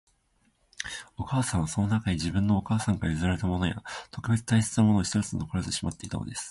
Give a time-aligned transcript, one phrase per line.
[1.15, 6.39] お母さんは、その中に、自分のお母さんから譲られたものや、特別大切なものを一つ残らずしまっていたのです